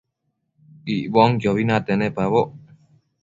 [0.93, 2.49] Icbonquiobi nate nepaboc